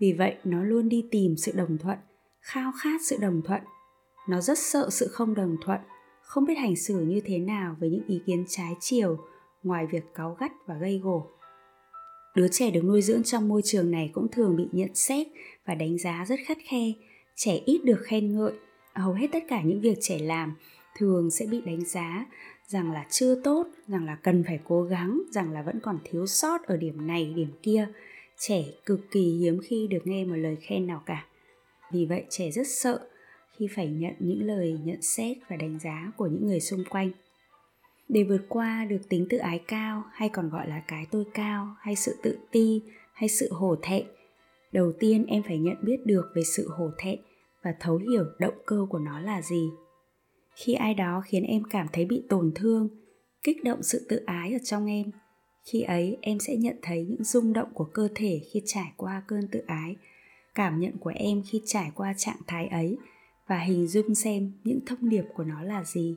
Vì 0.00 0.12
vậy, 0.12 0.34
nó 0.44 0.64
luôn 0.64 0.88
đi 0.88 1.04
tìm 1.10 1.36
sự 1.36 1.52
đồng 1.54 1.78
thuận, 1.78 1.98
khao 2.40 2.72
khát 2.82 3.00
sự 3.04 3.16
đồng 3.20 3.42
thuận. 3.42 3.60
Nó 4.28 4.40
rất 4.40 4.58
sợ 4.58 4.90
sự 4.90 5.08
không 5.08 5.34
đồng 5.34 5.56
thuận, 5.64 5.80
không 6.22 6.44
biết 6.44 6.54
hành 6.54 6.76
xử 6.76 7.00
như 7.00 7.20
thế 7.24 7.38
nào 7.38 7.76
với 7.80 7.90
những 7.90 8.06
ý 8.08 8.20
kiến 8.26 8.44
trái 8.48 8.72
chiều 8.80 9.18
ngoài 9.62 9.86
việc 9.86 10.04
cáu 10.14 10.36
gắt 10.40 10.52
và 10.66 10.74
gây 10.80 10.98
gổ. 10.98 11.26
Đứa 12.36 12.48
trẻ 12.48 12.70
được 12.70 12.84
nuôi 12.84 13.02
dưỡng 13.02 13.22
trong 13.22 13.48
môi 13.48 13.62
trường 13.64 13.90
này 13.90 14.10
cũng 14.12 14.28
thường 14.28 14.56
bị 14.56 14.64
nhận 14.72 14.94
xét 14.94 15.26
và 15.66 15.74
đánh 15.74 15.98
giá 15.98 16.24
rất 16.28 16.38
khắt 16.46 16.58
khe, 16.68 16.92
trẻ 17.36 17.60
ít 17.66 17.84
được 17.84 18.00
khen 18.02 18.36
ngợi 18.36 18.52
hầu 18.94 19.12
hết 19.12 19.26
tất 19.32 19.44
cả 19.48 19.62
những 19.62 19.80
việc 19.80 19.98
trẻ 20.00 20.18
làm 20.18 20.54
thường 20.96 21.30
sẽ 21.30 21.46
bị 21.46 21.60
đánh 21.60 21.84
giá 21.84 22.26
rằng 22.72 22.92
là 22.92 23.06
chưa 23.10 23.34
tốt, 23.34 23.66
rằng 23.88 24.06
là 24.06 24.14
cần 24.22 24.44
phải 24.46 24.60
cố 24.64 24.82
gắng, 24.82 25.22
rằng 25.32 25.52
là 25.52 25.62
vẫn 25.62 25.80
còn 25.80 25.98
thiếu 26.04 26.26
sót 26.26 26.62
ở 26.66 26.76
điểm 26.76 27.06
này, 27.06 27.32
điểm 27.36 27.48
kia. 27.62 27.88
Trẻ 28.38 28.64
cực 28.86 29.00
kỳ 29.10 29.38
hiếm 29.40 29.60
khi 29.64 29.86
được 29.90 29.98
nghe 30.04 30.24
một 30.24 30.36
lời 30.36 30.56
khen 30.56 30.86
nào 30.86 31.02
cả. 31.06 31.26
Vì 31.92 32.06
vậy, 32.06 32.24
trẻ 32.30 32.50
rất 32.50 32.66
sợ 32.66 33.00
khi 33.56 33.68
phải 33.74 33.88
nhận 33.88 34.14
những 34.18 34.46
lời 34.46 34.78
nhận 34.84 35.02
xét 35.02 35.36
và 35.48 35.56
đánh 35.56 35.78
giá 35.78 36.12
của 36.16 36.26
những 36.26 36.46
người 36.46 36.60
xung 36.60 36.84
quanh. 36.90 37.10
Để 38.08 38.24
vượt 38.24 38.42
qua 38.48 38.84
được 38.84 39.08
tính 39.08 39.26
tự 39.30 39.38
ái 39.38 39.58
cao 39.66 40.04
hay 40.12 40.28
còn 40.28 40.50
gọi 40.50 40.68
là 40.68 40.82
cái 40.88 41.06
tôi 41.10 41.24
cao 41.34 41.76
hay 41.80 41.96
sự 41.96 42.16
tự 42.22 42.38
ti 42.50 42.82
hay 43.12 43.28
sự 43.28 43.52
hổ 43.52 43.76
thẹn, 43.82 44.06
đầu 44.72 44.92
tiên 44.92 45.26
em 45.28 45.42
phải 45.42 45.58
nhận 45.58 45.76
biết 45.82 46.06
được 46.06 46.32
về 46.34 46.42
sự 46.42 46.68
hổ 46.68 46.90
thẹn 46.98 47.18
và 47.64 47.74
thấu 47.80 47.96
hiểu 47.96 48.24
động 48.38 48.54
cơ 48.66 48.86
của 48.90 48.98
nó 48.98 49.20
là 49.20 49.42
gì. 49.42 49.70
Khi 50.56 50.74
ai 50.74 50.94
đó 50.94 51.22
khiến 51.24 51.42
em 51.42 51.62
cảm 51.70 51.86
thấy 51.92 52.04
bị 52.04 52.22
tổn 52.28 52.52
thương, 52.54 52.88
kích 53.42 53.64
động 53.64 53.82
sự 53.82 54.06
tự 54.08 54.16
ái 54.26 54.52
ở 54.52 54.58
trong 54.64 54.86
em, 54.86 55.10
khi 55.64 55.80
ấy 55.80 56.18
em 56.20 56.38
sẽ 56.38 56.56
nhận 56.56 56.76
thấy 56.82 57.06
những 57.08 57.24
rung 57.24 57.52
động 57.52 57.68
của 57.74 57.84
cơ 57.84 58.08
thể 58.14 58.40
khi 58.52 58.62
trải 58.66 58.92
qua 58.96 59.22
cơn 59.28 59.48
tự 59.52 59.60
ái, 59.66 59.96
cảm 60.54 60.80
nhận 60.80 60.98
của 60.98 61.12
em 61.14 61.42
khi 61.50 61.62
trải 61.66 61.90
qua 61.94 62.14
trạng 62.16 62.40
thái 62.46 62.66
ấy 62.66 62.96
và 63.48 63.58
hình 63.58 63.86
dung 63.86 64.14
xem 64.14 64.52
những 64.64 64.80
thông 64.86 65.08
điệp 65.08 65.24
của 65.34 65.44
nó 65.44 65.62
là 65.62 65.84
gì. 65.84 66.16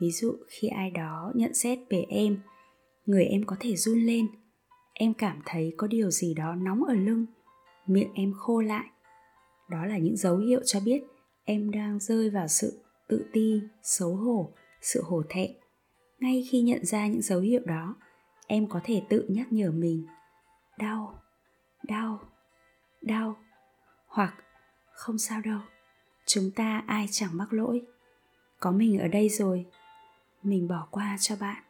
Ví 0.00 0.10
dụ, 0.10 0.32
khi 0.48 0.68
ai 0.68 0.90
đó 0.90 1.32
nhận 1.34 1.54
xét 1.54 1.78
về 1.90 2.04
em, 2.08 2.40
người 3.06 3.24
em 3.24 3.44
có 3.46 3.56
thể 3.60 3.76
run 3.76 3.98
lên, 3.98 4.26
em 4.92 5.14
cảm 5.14 5.42
thấy 5.46 5.74
có 5.76 5.86
điều 5.86 6.10
gì 6.10 6.34
đó 6.34 6.54
nóng 6.54 6.84
ở 6.84 6.94
lưng, 6.94 7.26
miệng 7.86 8.12
em 8.14 8.32
khô 8.36 8.60
lại 8.60 8.84
đó 9.68 9.86
là 9.86 9.98
những 9.98 10.16
dấu 10.16 10.36
hiệu 10.36 10.60
cho 10.64 10.80
biết 10.80 11.02
em 11.44 11.70
đang 11.70 12.00
rơi 12.00 12.30
vào 12.30 12.48
sự 12.48 12.80
tự 13.08 13.26
ti, 13.32 13.60
xấu 13.82 14.16
hổ, 14.16 14.52
sự 14.80 15.02
hổ 15.02 15.22
thẹn. 15.28 15.50
Ngay 16.18 16.46
khi 16.50 16.60
nhận 16.60 16.84
ra 16.84 17.06
những 17.06 17.22
dấu 17.22 17.40
hiệu 17.40 17.60
đó, 17.64 17.96
em 18.46 18.68
có 18.68 18.80
thể 18.84 19.02
tự 19.08 19.26
nhắc 19.28 19.52
nhở 19.52 19.70
mình, 19.70 20.06
đau 20.78 21.22
đau 21.82 22.20
đau. 23.06 23.36
Hoặc, 24.06 24.34
không 24.92 25.18
sao 25.18 25.40
đâu, 25.40 25.60
chúng 26.26 26.50
ta 26.56 26.82
ai 26.86 27.06
chẳng 27.10 27.36
mắc 27.36 27.52
lỗi. 27.52 27.82
Có 28.60 28.70
mình 28.72 28.98
ở 28.98 29.08
đây 29.08 29.28
rồi, 29.28 29.66
mình 30.42 30.68
bỏ 30.68 30.88
qua 30.90 31.16
cho 31.20 31.36
bạn. 31.40 31.62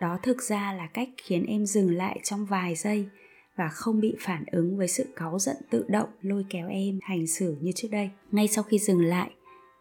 Đó 0.00 0.18
thực 0.22 0.42
ra 0.42 0.72
là 0.72 0.86
cách 0.86 1.08
khiến 1.16 1.46
em 1.46 1.66
dừng 1.66 1.96
lại 1.96 2.20
trong 2.22 2.46
vài 2.46 2.74
giây 2.74 3.08
và 3.56 3.68
không 3.68 4.00
bị 4.00 4.16
phản 4.20 4.44
ứng 4.52 4.76
với 4.76 4.88
sự 4.88 5.04
cáu 5.16 5.38
giận 5.38 5.56
tự 5.70 5.84
động 5.88 6.08
lôi 6.22 6.46
kéo 6.50 6.68
em 6.68 6.98
hành 7.02 7.26
xử 7.26 7.56
như 7.60 7.72
trước 7.74 7.88
đây. 7.90 8.10
Ngay 8.32 8.48
sau 8.48 8.64
khi 8.64 8.78
dừng 8.78 9.04
lại, 9.04 9.30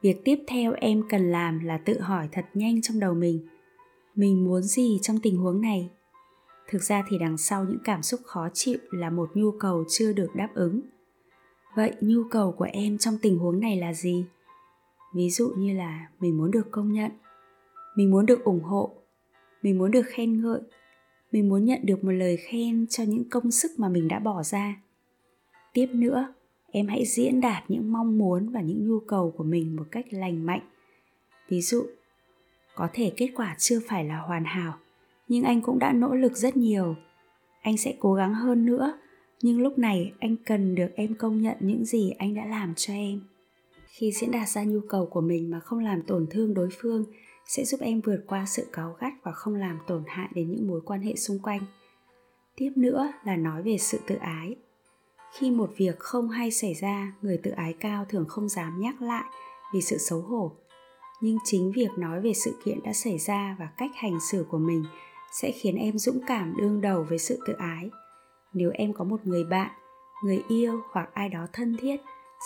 việc 0.01 0.21
tiếp 0.25 0.39
theo 0.47 0.73
em 0.73 1.03
cần 1.09 1.31
làm 1.31 1.59
là 1.59 1.77
tự 1.77 1.99
hỏi 1.99 2.29
thật 2.31 2.45
nhanh 2.53 2.81
trong 2.81 2.99
đầu 2.99 3.13
mình 3.13 3.47
mình 4.15 4.43
muốn 4.43 4.61
gì 4.61 4.99
trong 5.01 5.19
tình 5.19 5.37
huống 5.37 5.61
này? 5.61 5.89
Thực 6.69 6.83
ra 6.83 7.03
thì 7.09 7.17
đằng 7.17 7.37
sau 7.37 7.65
những 7.65 7.79
cảm 7.83 8.03
xúc 8.03 8.19
khó 8.25 8.49
chịu 8.53 8.77
là 8.91 9.09
một 9.09 9.29
nhu 9.33 9.51
cầu 9.51 9.83
chưa 9.89 10.13
được 10.13 10.29
đáp 10.35 10.49
ứng. 10.53 10.81
Vậy 11.75 11.93
nhu 12.01 12.23
cầu 12.31 12.51
của 12.51 12.67
em 12.73 12.97
trong 12.97 13.17
tình 13.21 13.37
huống 13.37 13.59
này 13.59 13.77
là 13.77 13.93
gì? 13.93 14.25
Ví 15.15 15.29
dụ 15.29 15.53
như 15.57 15.73
là 15.73 16.07
mình 16.19 16.37
muốn 16.37 16.51
được 16.51 16.71
công 16.71 16.93
nhận, 16.93 17.11
mình 17.95 18.11
muốn 18.11 18.25
được 18.25 18.43
ủng 18.43 18.63
hộ, 18.63 18.91
mình 19.61 19.77
muốn 19.77 19.91
được 19.91 20.05
khen 20.05 20.41
ngợi 20.41 20.61
mình 21.33 21.49
muốn 21.49 21.65
nhận 21.65 21.79
được 21.83 22.03
một 22.03 22.11
lời 22.11 22.37
khen 22.37 22.87
cho 22.89 23.03
những 23.03 23.29
công 23.29 23.51
sức 23.51 23.71
mà 23.77 23.89
mình 23.89 24.07
đã 24.07 24.19
bỏ 24.19 24.43
ra. 24.43 24.81
Tiếp 25.73 25.87
nữa, 25.93 26.33
em 26.71 26.87
hãy 26.87 27.05
diễn 27.05 27.41
đạt 27.41 27.63
những 27.67 27.91
mong 27.93 28.17
muốn 28.17 28.49
và 28.49 28.61
những 28.61 28.87
nhu 28.87 28.99
cầu 28.99 29.33
của 29.37 29.43
mình 29.43 29.75
một 29.75 29.83
cách 29.91 30.05
lành 30.11 30.45
mạnh. 30.45 30.61
Ví 31.49 31.61
dụ, 31.61 31.83
có 32.75 32.87
thể 32.93 33.11
kết 33.17 33.29
quả 33.35 33.55
chưa 33.59 33.79
phải 33.87 34.05
là 34.05 34.17
hoàn 34.17 34.43
hảo, 34.45 34.73
nhưng 35.27 35.43
anh 35.43 35.61
cũng 35.61 35.79
đã 35.79 35.93
nỗ 35.93 36.15
lực 36.15 36.37
rất 36.37 36.57
nhiều. 36.57 36.95
Anh 37.61 37.77
sẽ 37.77 37.95
cố 37.99 38.13
gắng 38.13 38.33
hơn 38.33 38.65
nữa, 38.65 38.99
nhưng 39.41 39.61
lúc 39.61 39.77
này 39.77 40.13
anh 40.19 40.35
cần 40.45 40.75
được 40.75 40.89
em 40.95 41.15
công 41.15 41.41
nhận 41.41 41.57
những 41.59 41.85
gì 41.85 42.11
anh 42.17 42.35
đã 42.35 42.45
làm 42.45 42.73
cho 42.75 42.93
em. 42.93 43.21
Khi 43.87 44.11
diễn 44.11 44.31
đạt 44.31 44.49
ra 44.49 44.63
nhu 44.63 44.79
cầu 44.89 45.05
của 45.05 45.21
mình 45.21 45.51
mà 45.51 45.59
không 45.59 45.79
làm 45.79 46.01
tổn 46.01 46.27
thương 46.29 46.53
đối 46.53 46.69
phương 46.81 47.05
sẽ 47.47 47.63
giúp 47.63 47.79
em 47.81 48.01
vượt 48.01 48.23
qua 48.27 48.45
sự 48.45 48.67
cáu 48.71 48.95
gắt 48.99 49.13
và 49.23 49.31
không 49.31 49.55
làm 49.55 49.79
tổn 49.87 50.03
hại 50.07 50.29
đến 50.35 50.51
những 50.51 50.67
mối 50.67 50.81
quan 50.85 51.01
hệ 51.01 51.15
xung 51.15 51.39
quanh. 51.39 51.61
Tiếp 52.55 52.71
nữa 52.75 53.13
là 53.23 53.35
nói 53.35 53.63
về 53.63 53.77
sự 53.77 53.99
tự 54.07 54.15
ái. 54.15 54.55
Khi 55.33 55.51
một 55.51 55.71
việc 55.77 55.99
không 55.99 56.29
hay 56.29 56.51
xảy 56.51 56.73
ra, 56.73 57.13
người 57.21 57.37
tự 57.43 57.51
ái 57.51 57.73
cao 57.73 58.05
thường 58.09 58.25
không 58.27 58.49
dám 58.49 58.81
nhắc 58.81 59.01
lại 59.01 59.23
vì 59.73 59.81
sự 59.81 59.97
xấu 59.97 60.21
hổ. 60.21 60.51
Nhưng 61.21 61.37
chính 61.43 61.71
việc 61.71 61.89
nói 61.97 62.21
về 62.21 62.33
sự 62.33 62.55
kiện 62.63 62.83
đã 62.83 62.93
xảy 62.93 63.17
ra 63.17 63.55
và 63.59 63.69
cách 63.77 63.91
hành 63.95 64.19
xử 64.31 64.45
của 64.49 64.57
mình 64.57 64.85
sẽ 65.31 65.51
khiến 65.51 65.75
em 65.75 65.97
dũng 65.97 66.21
cảm 66.27 66.55
đương 66.57 66.81
đầu 66.81 67.05
với 67.09 67.19
sự 67.19 67.39
tự 67.47 67.53
ái. 67.53 67.89
Nếu 68.53 68.71
em 68.73 68.93
có 68.93 69.03
một 69.03 69.19
người 69.23 69.43
bạn, 69.43 69.71
người 70.23 70.43
yêu 70.47 70.81
hoặc 70.91 71.09
ai 71.13 71.29
đó 71.29 71.47
thân 71.53 71.77
thiết, 71.77 72.01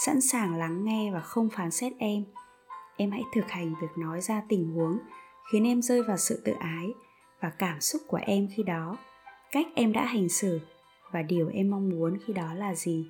sẵn 0.06 0.22
sàng 0.22 0.56
lắng 0.56 0.86
nghe 0.86 1.12
và 1.14 1.22
không 1.22 1.50
phán 1.50 1.72
xét 1.72 1.94
em 2.00 2.24
em 2.98 3.12
hãy 3.12 3.24
thực 3.36 3.50
hành 3.50 3.74
việc 3.82 3.98
nói 3.98 4.22
ra 4.22 4.42
tình 4.50 4.74
huống, 4.74 4.98
khiến 5.52 5.68
em 5.68 5.82
rơi 5.82 6.04
vào 6.04 6.18
sự 6.18 6.42
tự 6.46 6.54
ái 6.60 6.88
và 7.40 7.50
cảm 7.50 7.82
xúc 7.82 8.02
của 8.08 8.20
em 8.22 8.48
khi 8.56 8.64
đó. 8.64 8.98
Cách 9.52 9.68
em 9.76 9.94
đã 9.94 10.06
hành 10.06 10.30
xử 10.30 10.60
và 11.12 11.22
điều 11.22 11.50
em 11.54 11.70
mong 11.70 11.90
muốn 11.90 12.18
khi 12.26 12.34
đó 12.34 12.54
là 12.54 12.76
gì? 12.76 13.08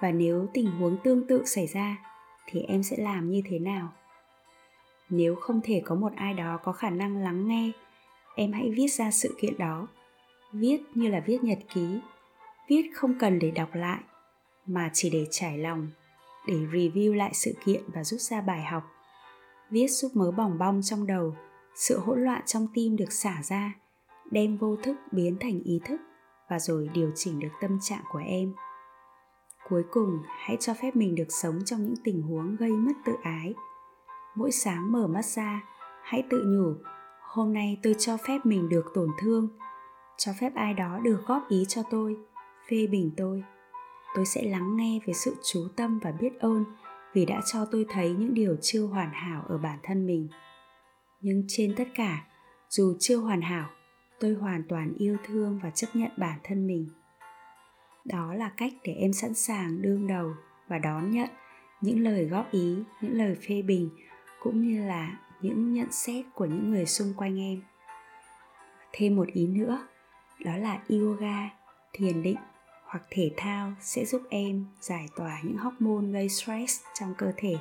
Và 0.00 0.10
nếu 0.10 0.46
tình 0.54 0.70
huống 0.70 0.96
tương 1.04 1.26
tự 1.26 1.44
xảy 1.44 1.66
ra, 1.66 1.96
thì 2.46 2.60
em 2.60 2.82
sẽ 2.82 2.96
làm 2.96 3.30
như 3.30 3.42
thế 3.50 3.58
nào? 3.58 3.92
Nếu 5.10 5.34
không 5.34 5.60
thể 5.64 5.82
có 5.84 5.94
một 5.94 6.12
ai 6.16 6.34
đó 6.34 6.58
có 6.64 6.72
khả 6.72 6.90
năng 6.90 7.16
lắng 7.16 7.48
nghe, 7.48 7.70
em 8.36 8.52
hãy 8.52 8.70
viết 8.70 8.88
ra 8.88 9.10
sự 9.10 9.34
kiện 9.40 9.58
đó. 9.58 9.88
Viết 10.52 10.78
như 10.94 11.08
là 11.08 11.20
viết 11.20 11.44
nhật 11.44 11.58
ký. 11.74 12.00
Viết 12.68 12.90
không 12.94 13.18
cần 13.18 13.38
để 13.38 13.50
đọc 13.50 13.74
lại, 13.74 14.00
mà 14.66 14.90
chỉ 14.92 15.10
để 15.10 15.26
trải 15.30 15.58
lòng, 15.58 15.88
để 16.46 16.54
review 16.54 17.14
lại 17.14 17.30
sự 17.34 17.54
kiện 17.64 17.82
và 17.94 18.04
rút 18.04 18.20
ra 18.20 18.40
bài 18.40 18.62
học 18.62 18.82
viết 19.70 19.86
giúp 19.88 20.12
mớ 20.14 20.30
bỏng 20.30 20.58
bong 20.58 20.80
trong 20.82 21.06
đầu, 21.06 21.36
sự 21.74 21.98
hỗn 21.98 22.24
loạn 22.24 22.42
trong 22.46 22.66
tim 22.74 22.96
được 22.96 23.12
xả 23.12 23.42
ra, 23.42 23.74
đem 24.30 24.56
vô 24.56 24.76
thức 24.76 24.96
biến 25.12 25.36
thành 25.40 25.60
ý 25.64 25.80
thức 25.84 26.00
và 26.50 26.58
rồi 26.58 26.90
điều 26.94 27.10
chỉnh 27.14 27.38
được 27.38 27.48
tâm 27.60 27.78
trạng 27.80 28.02
của 28.12 28.22
em. 28.26 28.54
Cuối 29.68 29.82
cùng, 29.90 30.18
hãy 30.26 30.56
cho 30.60 30.74
phép 30.74 30.96
mình 30.96 31.14
được 31.14 31.28
sống 31.28 31.58
trong 31.64 31.82
những 31.82 31.96
tình 32.04 32.22
huống 32.22 32.56
gây 32.56 32.70
mất 32.70 32.92
tự 33.04 33.12
ái. 33.22 33.54
Mỗi 34.34 34.50
sáng 34.50 34.92
mở 34.92 35.06
mắt 35.06 35.24
ra, 35.24 35.62
hãy 36.02 36.24
tự 36.30 36.44
nhủ, 36.46 36.74
hôm 37.22 37.52
nay 37.52 37.80
tôi 37.82 37.94
cho 37.98 38.16
phép 38.16 38.38
mình 38.44 38.68
được 38.68 38.84
tổn 38.94 39.08
thương, 39.20 39.48
cho 40.16 40.32
phép 40.40 40.54
ai 40.54 40.74
đó 40.74 40.98
được 41.02 41.18
góp 41.26 41.48
ý 41.48 41.64
cho 41.68 41.82
tôi, 41.90 42.16
phê 42.70 42.86
bình 42.86 43.10
tôi. 43.16 43.44
Tôi 44.14 44.26
sẽ 44.26 44.42
lắng 44.42 44.76
nghe 44.76 45.00
với 45.06 45.14
sự 45.14 45.34
chú 45.42 45.60
tâm 45.76 45.98
và 45.98 46.12
biết 46.12 46.40
ơn 46.40 46.64
vì 47.12 47.26
đã 47.26 47.40
cho 47.52 47.64
tôi 47.64 47.86
thấy 47.88 48.10
những 48.10 48.34
điều 48.34 48.56
chưa 48.62 48.86
hoàn 48.86 49.10
hảo 49.12 49.44
ở 49.48 49.58
bản 49.58 49.78
thân 49.82 50.06
mình. 50.06 50.28
Nhưng 51.20 51.44
trên 51.48 51.74
tất 51.76 51.88
cả, 51.94 52.24
dù 52.68 52.96
chưa 53.00 53.16
hoàn 53.16 53.40
hảo, 53.40 53.70
tôi 54.20 54.34
hoàn 54.34 54.62
toàn 54.68 54.92
yêu 54.98 55.16
thương 55.24 55.60
và 55.62 55.70
chấp 55.70 55.86
nhận 55.94 56.10
bản 56.16 56.38
thân 56.44 56.66
mình. 56.66 56.88
Đó 58.04 58.34
là 58.34 58.52
cách 58.56 58.72
để 58.84 58.92
em 58.92 59.12
sẵn 59.12 59.34
sàng 59.34 59.82
đương 59.82 60.06
đầu 60.06 60.32
và 60.68 60.78
đón 60.78 61.10
nhận 61.10 61.28
những 61.80 62.00
lời 62.00 62.24
góp 62.24 62.50
ý, 62.50 62.76
những 63.00 63.12
lời 63.12 63.36
phê 63.48 63.62
bình, 63.62 63.90
cũng 64.42 64.62
như 64.62 64.86
là 64.86 65.18
những 65.40 65.72
nhận 65.72 65.92
xét 65.92 66.26
của 66.34 66.44
những 66.44 66.70
người 66.70 66.86
xung 66.86 67.14
quanh 67.16 67.40
em. 67.40 67.62
Thêm 68.92 69.16
một 69.16 69.26
ý 69.32 69.46
nữa, 69.46 69.86
đó 70.44 70.56
là 70.56 70.82
yoga, 70.88 71.50
thiền 71.92 72.22
định 72.22 72.36
hoặc 72.88 73.02
thể 73.10 73.30
thao 73.36 73.72
sẽ 73.80 74.04
giúp 74.04 74.22
em 74.30 74.66
giải 74.80 75.08
tỏa 75.16 75.40
những 75.42 75.56
hormone 75.56 76.12
gây 76.12 76.28
stress 76.28 76.80
trong 76.94 77.14
cơ 77.18 77.32
thể 77.36 77.56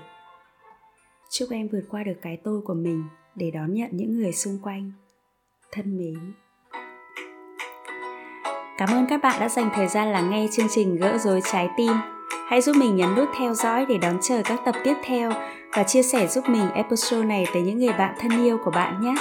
chúc 1.30 1.50
em 1.52 1.68
vượt 1.68 1.84
qua 1.90 2.04
được 2.04 2.18
cái 2.22 2.38
tôi 2.44 2.62
của 2.62 2.74
mình 2.74 3.04
để 3.36 3.52
đón 3.52 3.74
nhận 3.74 3.90
những 3.94 4.18
người 4.18 4.32
xung 4.32 4.60
quanh 4.64 4.92
thân 5.72 5.98
mến 5.98 6.34
Cảm 8.78 8.90
ơn 8.90 9.06
các 9.10 9.22
bạn 9.24 9.40
đã 9.40 9.50
dành 9.50 9.70
thời 9.76 9.88
gian 9.88 10.12
lắng 10.12 10.30
nghe 10.30 10.48
chương 10.52 10.68
trình 10.70 10.96
Gỡ 10.96 11.18
rối 11.18 11.42
trái 11.52 11.70
tim. 11.78 11.92
Hãy 12.48 12.62
giúp 12.62 12.76
mình 12.76 12.96
nhấn 12.96 13.16
nút 13.16 13.30
theo 13.40 13.54
dõi 13.54 13.86
để 13.86 13.98
đón 13.98 14.18
chờ 14.22 14.42
các 14.46 14.60
tập 14.66 14.76
tiếp 14.84 14.94
theo 15.04 15.32
và 15.76 15.84
chia 15.84 16.04
sẻ 16.04 16.28
giúp 16.28 16.50
mình 16.50 16.70
episode 16.74 17.26
này 17.26 17.46
tới 17.54 17.62
những 17.62 17.80
người 17.80 17.94
bạn 17.94 18.16
thân 18.20 18.46
yêu 18.46 18.58
của 18.66 18.72
bạn 18.72 19.02
nhé. 19.02 19.16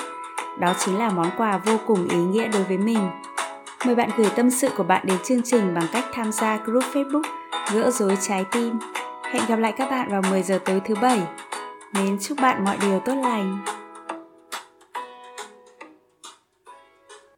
Đó 0.58 0.74
chính 0.78 0.98
là 0.98 1.10
món 1.10 1.30
quà 1.36 1.58
vô 1.58 1.76
cùng 1.86 2.08
ý 2.08 2.18
nghĩa 2.18 2.48
đối 2.48 2.64
với 2.64 2.78
mình. 2.78 2.98
Mời 3.84 3.94
bạn 3.94 4.10
gửi 4.16 4.28
tâm 4.36 4.50
sự 4.50 4.68
của 4.76 4.84
bạn 4.84 5.06
đến 5.06 5.16
chương 5.24 5.42
trình 5.42 5.74
bằng 5.74 5.86
cách 5.92 6.04
tham 6.12 6.32
gia 6.32 6.56
group 6.56 6.84
Facebook 6.84 7.22
Gỡ 7.72 7.90
rối 7.90 8.16
trái 8.20 8.44
tim. 8.52 8.78
Hẹn 9.32 9.42
gặp 9.48 9.56
lại 9.56 9.72
các 9.76 9.90
bạn 9.90 10.08
vào 10.10 10.22
10 10.30 10.42
giờ 10.42 10.58
tối 10.64 10.80
thứ 10.84 10.94
bảy. 10.94 11.20
Mến 11.92 12.18
chúc 12.20 12.38
bạn 12.42 12.64
mọi 12.64 12.76
điều 12.80 13.00
tốt 13.00 13.14
lành. 13.22 13.58